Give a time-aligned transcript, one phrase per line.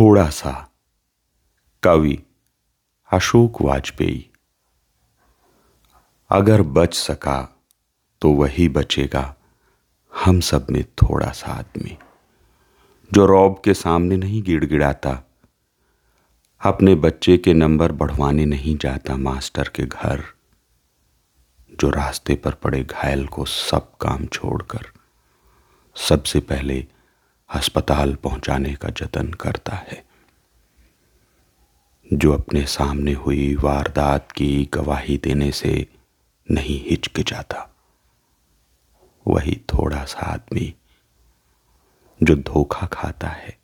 [0.00, 0.50] थोड़ा सा
[1.82, 2.18] कवि
[3.10, 4.30] अशोक वाजपेयी।
[6.30, 7.58] अगर बच सका
[8.22, 9.34] तो वही बचेगा
[10.24, 11.96] हम सब में थोड़ा सा आदमी।
[13.12, 15.22] जो रौब के सामने नहीं गिड़गिड़ाता,
[16.60, 20.24] अपने बच्चे के नंबर बढ़वाने नहीं जाता मास्टर के घर,
[21.80, 24.86] जो रास्ते पर पड़े घायल को सब काम छोड़कर,
[25.96, 26.86] सबसे पहले
[27.50, 30.06] अस्पताल पहुँचाने का जतन करता है।
[32.12, 35.86] जो अपने सामने हुई वारदात की गवाही देने से
[36.50, 37.76] नहीं हिचकिचाता,
[39.28, 40.74] वही थोड़ा सा आदमी
[42.22, 43.58] जो धोखा खाता है,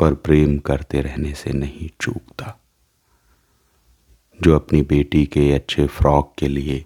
[0.00, 2.60] पर प्रेम करते रहने से नहीं चूकता।
[4.42, 6.84] जो अपनी बेटी के अच्छे फ्रॉक के लिए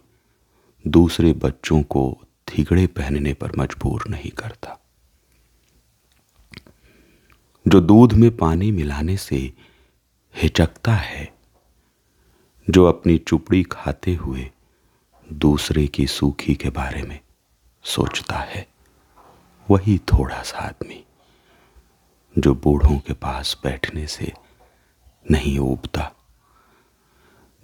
[0.86, 4.80] दूसरे बच्चों को थिगड़े पहनने पर मजबूर नहीं करता।
[7.68, 9.52] जो दूध में पानी मिलाने से
[10.36, 11.34] हिचकता है,
[12.70, 14.50] जो अपनी चुपड़ी खाते हुए
[15.32, 17.20] दूसरे की सूखी के बारे में
[17.82, 18.66] सोचता है,
[19.70, 21.04] वही थोड़ा सा आदमी
[22.38, 24.32] जो बूढ़ों के पास बैठने से
[25.30, 26.12] नहीं उबता,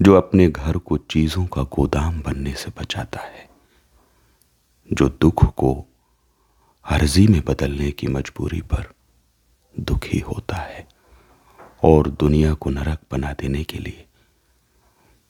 [0.02, 3.48] जो अपने घर को चीज़ों का गोदाम बनने से बचाता है,
[4.92, 5.86] जो दुख को
[6.84, 8.92] अर्जी में बदलने की मजबूरी पर
[9.78, 10.88] दुखी होता है
[11.82, 14.06] और दुनिया को नरक बना देने के लिए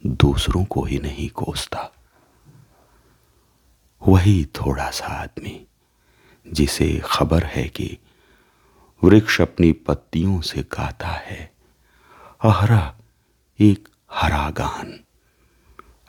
[0.07, 1.93] दूसरों को ही नहीं कोसता।
[4.07, 5.67] वही थोड़ा सा आदमी
[6.49, 7.99] जिसे खबर है कि
[9.05, 11.55] वृक्ष अपनी पत्तियों से गाता है।
[12.45, 12.99] अहरा
[13.61, 15.01] एक हरा गान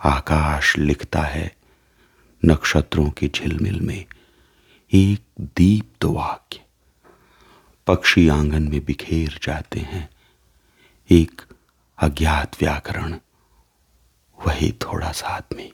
[0.04, 1.56] आकाश लिखता है
[2.46, 4.06] नक्षत्रों की झिलमिल में
[4.94, 6.66] एक दीप वाक्य।
[7.88, 10.10] पक्षी आँगन में बिखेर जाते हैं।
[11.10, 11.42] एक
[11.98, 13.20] अज्ञात व्याकरण,
[14.38, 15.72] वही थोड़ा सा आदमी,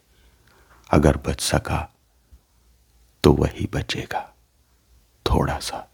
[0.91, 1.81] अगर बच सका
[3.23, 4.21] तो वही बचेगा,
[5.25, 5.87] थोड़ा सा।